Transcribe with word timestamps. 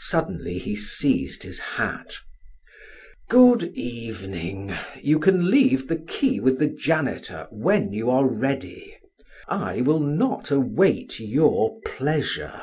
Suddenly 0.00 0.56
he 0.56 0.74
seized 0.74 1.42
his 1.42 1.58
hat. 1.60 2.16
"Good 3.28 3.64
evening. 3.76 4.72
You 5.02 5.18
can 5.18 5.50
leave 5.50 5.88
the 5.88 5.98
key 5.98 6.40
with 6.40 6.58
the 6.58 6.70
janitor 6.70 7.46
when 7.50 7.92
you 7.92 8.08
are 8.08 8.26
ready. 8.26 8.96
I 9.46 9.82
will 9.82 10.00
not 10.00 10.50
await 10.50 11.20
your 11.20 11.78
pleasure." 11.84 12.62